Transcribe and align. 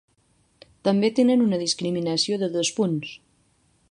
També 0.89 1.11
tenen 1.19 1.43
una 1.49 1.59
discriminació 1.65 2.41
de 2.45 2.51
dos 2.57 2.75
punts. 2.79 3.15